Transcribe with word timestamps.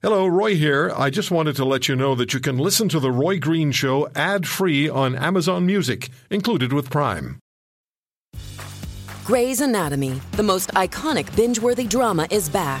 Hello, 0.00 0.28
Roy 0.28 0.54
here. 0.54 0.92
I 0.96 1.10
just 1.10 1.32
wanted 1.32 1.56
to 1.56 1.64
let 1.64 1.88
you 1.88 1.96
know 1.96 2.14
that 2.14 2.32
you 2.32 2.38
can 2.38 2.56
listen 2.56 2.88
to 2.90 3.00
The 3.00 3.10
Roy 3.10 3.40
Green 3.40 3.72
Show 3.72 4.08
ad 4.14 4.46
free 4.46 4.88
on 4.88 5.16
Amazon 5.16 5.66
Music, 5.66 6.10
included 6.30 6.72
with 6.72 6.88
Prime. 6.88 7.40
Grey's 9.24 9.60
Anatomy, 9.60 10.20
the 10.32 10.44
most 10.44 10.68
iconic 10.74 11.34
binge 11.34 11.58
worthy 11.58 11.84
drama, 11.84 12.28
is 12.30 12.48
back, 12.48 12.80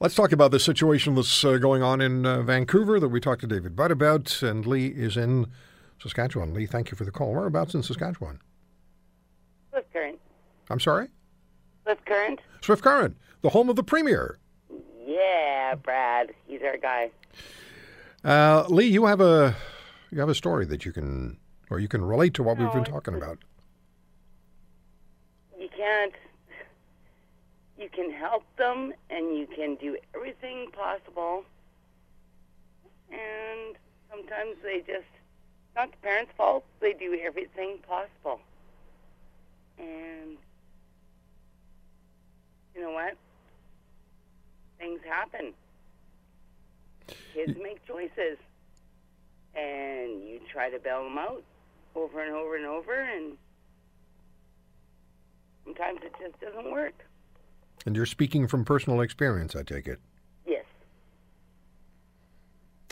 Let's 0.00 0.16
talk 0.16 0.32
about 0.32 0.50
the 0.50 0.58
situation 0.58 1.14
that's 1.14 1.44
uh, 1.44 1.56
going 1.58 1.82
on 1.82 2.00
in 2.00 2.26
uh, 2.26 2.42
Vancouver 2.42 2.98
that 2.98 3.08
we 3.08 3.20
talked 3.20 3.42
to 3.42 3.46
David 3.46 3.76
Butt 3.76 3.92
about. 3.92 4.42
And 4.42 4.66
Lee 4.66 4.88
is 4.88 5.16
in 5.16 5.46
Saskatchewan. 6.02 6.52
Lee, 6.52 6.66
thank 6.66 6.90
you 6.90 6.96
for 6.96 7.04
the 7.04 7.12
call. 7.12 7.32
Whereabouts 7.32 7.74
in 7.74 7.82
Saskatchewan? 7.84 8.40
Swift 9.70 9.92
Current. 9.92 10.18
I'm 10.68 10.80
sorry? 10.80 11.08
Swift 11.84 12.04
Current? 12.06 12.40
Swift 12.60 12.82
Current, 12.82 13.16
the 13.42 13.50
home 13.50 13.68
of 13.70 13.76
the 13.76 13.84
Premier. 13.84 14.38
Yeah, 15.06 15.76
Brad. 15.76 16.34
He's 16.48 16.60
our 16.62 16.76
guy. 16.76 17.10
Uh, 18.24 18.64
Lee, 18.68 18.86
you 18.86 19.06
have 19.06 19.20
a 19.20 19.54
you 20.10 20.18
have 20.18 20.28
a 20.28 20.34
story 20.34 20.64
that 20.66 20.84
you 20.84 20.92
can 20.92 21.38
or 21.70 21.78
you 21.78 21.88
can 21.88 22.04
relate 22.04 22.34
to 22.34 22.42
what 22.42 22.58
we've 22.58 22.72
been 22.72 22.78
No, 22.82 22.84
talking 22.90 23.14
about. 23.14 23.38
You 25.58 25.68
can't. 25.76 26.14
You 27.78 27.88
can 27.88 28.10
help 28.10 28.44
them, 28.56 28.92
and 29.10 29.36
you 29.36 29.46
can 29.46 29.74
do 29.76 29.96
everything 30.14 30.70
possible. 30.72 31.44
And 33.10 33.76
sometimes 34.10 34.56
they 34.62 34.78
just, 34.80 35.08
not 35.74 35.90
the 35.90 35.96
parents' 35.98 36.32
fault, 36.36 36.64
they 36.80 36.92
do 36.92 37.18
everything 37.20 37.78
possible. 37.86 38.40
And 39.78 40.36
you 42.74 42.80
know 42.82 42.92
what? 42.92 43.16
Things 44.78 45.00
happen. 45.08 45.52
Kids 47.32 47.56
make 47.60 47.84
choices. 47.86 48.38
And 49.56 50.22
you 50.22 50.40
try 50.50 50.70
to 50.70 50.78
bail 50.78 51.04
them 51.04 51.18
out 51.18 51.42
over 51.94 52.22
and 52.24 52.34
over 52.34 52.56
and 52.56 52.66
over, 52.66 53.00
and 53.00 53.36
sometimes 55.64 56.00
it 56.02 56.12
just 56.20 56.40
doesn't 56.40 56.70
work. 56.72 56.94
And 57.86 57.94
you're 57.94 58.06
speaking 58.06 58.46
from 58.48 58.64
personal 58.64 59.00
experience, 59.00 59.54
I 59.54 59.62
take 59.62 59.86
it. 59.86 60.00
Yes. 60.46 60.64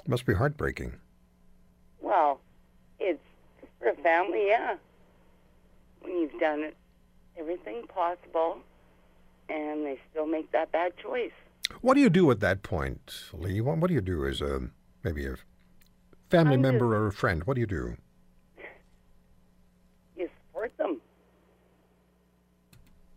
Must 0.07 0.27
be 0.27 0.35
heartbreaking. 0.35 0.95
Well, 2.01 2.41
it's 2.99 3.21
for 3.79 3.89
a 3.89 3.95
family, 3.97 4.49
yeah. 4.49 4.77
When 6.01 6.19
you've 6.19 6.39
done 6.39 6.73
everything 7.39 7.87
possible, 7.87 8.59
and 9.49 9.87
they 9.87 9.99
still 10.11 10.27
make 10.27 10.51
that 10.53 10.73
bad 10.73 10.97
choice. 10.97 11.33
What 11.81 11.95
do 11.95 12.01
you 12.01 12.11
do 12.11 12.31
at 12.31 12.41
that 12.41 12.63
point, 12.63 13.25
Lee? 13.33 13.61
What, 13.61 13.79
what 13.79 13.89
do 13.89 13.95
you 13.95 14.01
do 14.01 14.27
as 14.27 14.41
a 14.41 14.69
maybe 15.03 15.27
a 15.27 15.37
family 16.31 16.55
I'm 16.55 16.63
member 16.63 16.95
or 16.97 17.07
a 17.07 17.13
friend? 17.13 17.45
What 17.45 17.55
do 17.55 17.61
you 17.61 17.67
do? 17.67 17.97
You 20.17 20.29
support 20.49 20.77
them. 20.77 21.01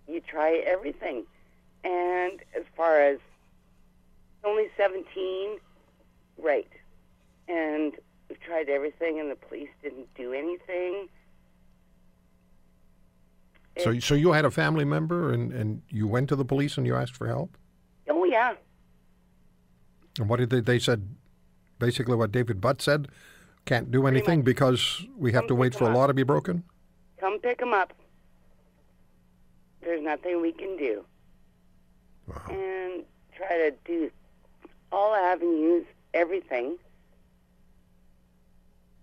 You 0.07 0.21
try 0.21 0.63
everything. 0.65 1.25
And 1.85 2.41
as 2.57 2.63
far 2.75 2.99
as 2.99 3.19
only 4.43 4.69
17, 4.75 5.59
right. 6.37 6.67
And 7.47 7.93
we've 8.27 8.39
tried 8.41 8.67
everything, 8.69 9.19
and 9.19 9.29
the 9.29 9.35
police 9.35 9.69
didn't 9.81 10.13
do 10.15 10.33
anything. 10.33 11.07
So, 13.77 13.99
so 13.99 14.15
you 14.15 14.31
had 14.31 14.45
a 14.45 14.51
family 14.51 14.85
member, 14.85 15.31
and, 15.31 15.53
and 15.53 15.81
you 15.89 16.07
went 16.07 16.27
to 16.29 16.35
the 16.35 16.45
police 16.45 16.77
and 16.77 16.87
you 16.87 16.95
asked 16.95 17.15
for 17.15 17.27
help. 17.27 17.57
Oh, 18.09 18.25
yeah. 18.25 18.55
And 20.17 20.27
what 20.27 20.39
did 20.39 20.49
they? 20.49 20.61
They 20.61 20.79
said 20.79 21.07
basically 21.79 22.15
what 22.15 22.31
David 22.31 22.61
Butt 22.61 22.81
said. 22.81 23.09
Can't 23.65 23.89
do 23.89 24.05
anything 24.05 24.43
because 24.43 25.05
we 25.17 25.31
have 25.31 25.43
Come 25.43 25.47
to 25.49 25.55
wait 25.55 25.73
for 25.73 25.89
a 25.89 25.93
law 25.93 26.05
to 26.07 26.13
be 26.13 26.23
broken. 26.23 26.63
Come 27.19 27.39
pick 27.39 27.59
them 27.59 27.73
up. 27.73 27.93
There's 29.81 30.03
nothing 30.03 30.41
we 30.41 30.51
can 30.51 30.77
do. 30.77 31.03
Wow. 32.27 32.41
and 32.49 33.03
try 33.35 33.57
to 33.57 33.73
do 33.85 34.09
all 34.91 35.13
avenues, 35.13 35.85
everything. 36.13 36.77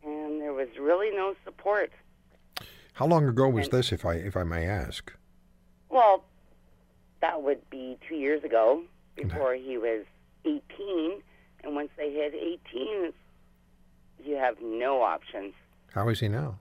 And 0.04 0.40
there 0.40 0.52
was 0.52 0.68
really 0.78 1.10
no 1.14 1.34
support. 1.44 1.92
How 2.94 3.06
long 3.06 3.26
ago 3.28 3.48
was 3.48 3.66
And- 3.66 3.72
this, 3.72 3.92
if 3.92 4.04
I 4.04 4.14
if 4.14 4.36
I 4.36 4.42
may 4.42 4.66
ask? 4.66 5.12
Well, 5.88 6.24
that 7.20 7.42
would 7.42 7.68
be 7.70 7.98
two 8.08 8.16
years 8.16 8.42
ago, 8.44 8.82
before 9.14 9.54
he 9.54 9.78
was 9.78 10.04
18. 10.44 11.22
And 11.62 11.74
once 11.76 11.90
they 11.96 12.10
hit 12.12 12.34
18, 12.34 13.12
you 14.24 14.34
have 14.36 14.60
no 14.60 15.02
options. 15.02 15.54
How 15.94 16.08
is 16.08 16.18
he 16.20 16.28
now? 16.28 16.58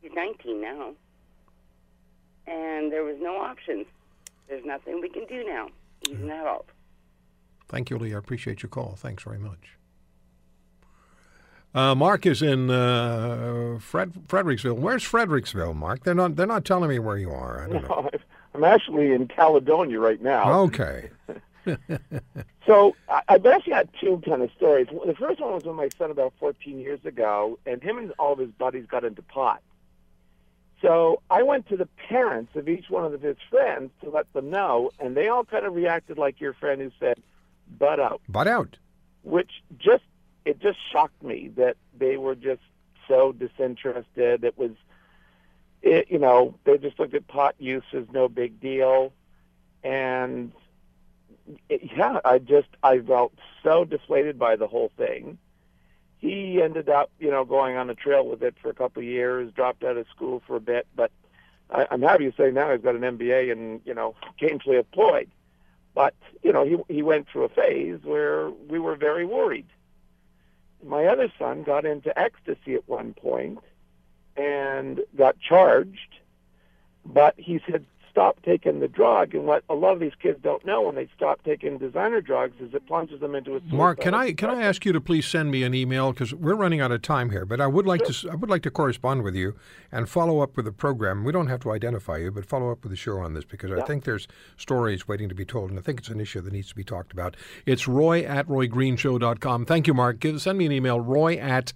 He's 0.00 0.12
19 0.12 0.60
now. 0.60 0.92
And 2.46 2.92
there 2.92 3.02
was 3.02 3.16
no 3.20 3.36
options. 3.38 3.86
There's 4.48 4.64
nothing 4.64 5.00
we 5.00 5.08
can 5.08 5.24
do 5.26 5.44
now. 5.44 5.68
He's 6.06 6.18
an 6.20 6.30
adult. 6.30 6.66
Thank 7.68 7.90
you, 7.90 7.98
Lee. 7.98 8.14
I 8.14 8.18
appreciate 8.18 8.62
your 8.62 8.70
call. 8.70 8.96
Thanks 8.96 9.22
very 9.22 9.38
much. 9.38 9.76
Uh, 11.74 11.94
Mark 11.94 12.26
is 12.26 12.42
in 12.42 12.70
uh, 12.70 13.78
Fred- 13.80 14.12
Fredericksville. 14.28 14.74
Where's 14.74 15.02
Fredericksville, 15.02 15.72
Mark? 15.72 16.04
They're 16.04 16.14
not. 16.14 16.36
They're 16.36 16.46
not 16.46 16.66
telling 16.66 16.90
me 16.90 16.98
where 16.98 17.16
you 17.16 17.30
are. 17.30 17.64
I 17.64 17.68
don't 17.72 17.88
know. 17.88 18.10
I'm 18.54 18.64
actually 18.64 19.12
in 19.12 19.26
Caledonia 19.28 19.98
right 19.98 20.20
now. 20.20 20.52
Okay. 20.64 21.10
So 22.66 22.94
I, 23.08 23.22
I've 23.28 23.46
actually 23.46 23.72
got 23.72 23.88
two 24.00 24.20
kind 24.24 24.42
of 24.42 24.50
stories. 24.56 24.86
The 24.88 25.14
first 25.14 25.40
one 25.40 25.52
was 25.52 25.64
with 25.64 25.74
my 25.76 25.88
son 25.96 26.10
about 26.10 26.32
14 26.38 26.78
years 26.78 27.04
ago, 27.04 27.58
and 27.66 27.82
him 27.82 27.98
and 27.98 28.12
all 28.18 28.32
of 28.32 28.38
his 28.38 28.50
buddies 28.50 28.86
got 28.86 29.04
into 29.04 29.22
pot. 29.22 29.60
So 30.82 31.22
I 31.30 31.44
went 31.44 31.68
to 31.68 31.76
the 31.76 31.86
parents 32.08 32.56
of 32.56 32.68
each 32.68 32.90
one 32.90 33.04
of 33.14 33.22
his 33.22 33.36
friends 33.48 33.92
to 34.02 34.10
let 34.10 34.30
them 34.32 34.50
know, 34.50 34.90
and 34.98 35.16
they 35.16 35.28
all 35.28 35.44
kind 35.44 35.64
of 35.64 35.74
reacted 35.74 36.18
like 36.18 36.40
your 36.40 36.52
friend 36.54 36.82
who 36.82 36.90
said, 36.98 37.22
"Butt 37.78 38.00
out," 38.00 38.20
Butt 38.28 38.48
out. 38.48 38.76
which 39.22 39.62
just 39.78 40.02
it 40.44 40.58
just 40.58 40.78
shocked 40.90 41.22
me 41.22 41.52
that 41.56 41.76
they 41.96 42.16
were 42.16 42.34
just 42.34 42.62
so 43.06 43.32
disinterested. 43.32 44.42
It 44.42 44.58
was, 44.58 44.72
it, 45.82 46.10
you 46.10 46.18
know, 46.18 46.58
they 46.64 46.78
just 46.78 46.98
looked 46.98 47.14
at 47.14 47.28
pot 47.28 47.54
use 47.58 47.84
as 47.92 48.04
no 48.12 48.28
big 48.28 48.60
deal, 48.60 49.12
and 49.84 50.52
it, 51.68 51.92
yeah, 51.96 52.18
I 52.24 52.38
just 52.38 52.68
I 52.82 52.98
felt 52.98 53.32
so 53.62 53.84
deflated 53.84 54.36
by 54.38 54.56
the 54.56 54.66
whole 54.66 54.90
thing. 54.96 55.38
He 56.22 56.62
ended 56.62 56.88
up, 56.88 57.10
you 57.18 57.32
know, 57.32 57.44
going 57.44 57.76
on 57.76 57.90
a 57.90 57.96
trail 57.96 58.24
with 58.24 58.44
it 58.44 58.54
for 58.62 58.70
a 58.70 58.74
couple 58.74 59.02
of 59.02 59.08
years, 59.08 59.52
dropped 59.52 59.82
out 59.82 59.96
of 59.96 60.06
school 60.14 60.40
for 60.46 60.54
a 60.54 60.60
bit, 60.60 60.86
but 60.94 61.10
I, 61.68 61.88
I'm 61.90 62.00
happy 62.00 62.30
to 62.30 62.36
say 62.36 62.52
now 62.52 62.70
he's 62.70 62.80
got 62.80 62.94
an 62.94 63.00
MBA 63.00 63.50
and 63.50 63.80
you 63.84 63.92
know 63.92 64.14
gainfully 64.40 64.78
employed. 64.78 65.28
But 65.96 66.14
you 66.44 66.52
know, 66.52 66.64
he 66.64 66.94
he 66.94 67.02
went 67.02 67.26
through 67.28 67.44
a 67.44 67.48
phase 67.48 67.98
where 68.04 68.50
we 68.50 68.78
were 68.78 68.94
very 68.94 69.26
worried. 69.26 69.66
My 70.86 71.06
other 71.06 71.30
son 71.40 71.64
got 71.64 71.84
into 71.84 72.16
ecstasy 72.16 72.74
at 72.74 72.88
one 72.88 73.14
point 73.14 73.58
and 74.36 75.00
got 75.16 75.40
charged, 75.40 76.18
but 77.04 77.34
he 77.36 77.60
said 77.68 77.84
stop 78.12 78.40
taking 78.42 78.78
the 78.80 78.86
drug. 78.88 79.34
And 79.34 79.46
what 79.46 79.64
a 79.68 79.74
lot 79.74 79.94
of 79.94 80.00
these 80.00 80.12
kids 80.22 80.38
don't 80.42 80.64
know 80.64 80.82
when 80.82 80.94
they 80.94 81.08
stop 81.16 81.42
taking 81.44 81.78
designer 81.78 82.20
drugs 82.20 82.54
is 82.60 82.72
it 82.74 82.86
plunges 82.86 83.20
them 83.20 83.34
into 83.34 83.56
a 83.56 83.60
Mark, 83.74 84.00
can 84.00 84.12
I 84.14 84.32
can 84.32 84.50
I 84.50 84.60
ask 84.62 84.84
you 84.84 84.92
to 84.92 85.00
please 85.00 85.26
send 85.26 85.50
me 85.50 85.62
an 85.62 85.74
email 85.74 86.12
because 86.12 86.34
we're 86.34 86.54
running 86.54 86.80
out 86.80 86.92
of 86.92 87.00
time 87.02 87.30
here. 87.30 87.44
But 87.46 87.60
I 87.60 87.66
would 87.66 87.86
like 87.86 88.02
to 88.02 88.10
s- 88.10 88.26
I 88.30 88.34
would 88.34 88.50
like 88.50 88.62
to 88.62 88.70
correspond 88.70 89.22
with 89.22 89.34
you 89.34 89.54
and 89.90 90.08
follow 90.08 90.40
up 90.40 90.56
with 90.56 90.66
the 90.66 90.72
program. 90.72 91.24
We 91.24 91.32
don't 91.32 91.46
have 91.48 91.60
to 91.60 91.72
identify 91.72 92.18
you, 92.18 92.30
but 92.30 92.44
follow 92.44 92.70
up 92.70 92.82
with 92.82 92.90
the 92.90 92.96
show 92.96 93.18
on 93.18 93.32
this 93.34 93.44
because 93.46 93.72
I 93.72 93.82
think 93.86 94.04
there's 94.04 94.28
stories 94.56 95.08
waiting 95.08 95.28
to 95.30 95.34
be 95.34 95.44
told, 95.46 95.70
and 95.70 95.78
I 95.78 95.82
think 95.82 96.00
it's 96.00 96.08
an 96.10 96.20
issue 96.20 96.40
that 96.42 96.52
needs 96.52 96.68
to 96.68 96.74
be 96.74 96.84
talked 96.84 97.12
about. 97.12 97.36
It's 97.66 97.88
Roy 97.88 98.22
at 98.24 98.46
RoyGreenshow.com. 98.46 99.64
Thank 99.66 99.86
you, 99.86 99.94
Mark. 99.94 100.20
Give, 100.20 100.40
send 100.40 100.58
me 100.58 100.66
an 100.66 100.72
email, 100.72 101.00
Roy 101.00 101.36
at 101.36 101.72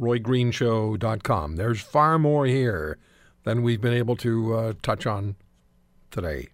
RoyGreenshow.com. 0.00 1.56
There's 1.56 1.80
far 1.80 2.18
more 2.18 2.46
here 2.46 2.98
than 3.44 3.62
we've 3.62 3.80
been 3.80 3.92
able 3.94 4.16
to 4.16 4.54
uh, 4.54 4.72
touch 4.82 5.06
on 5.06 5.36
today. 6.10 6.50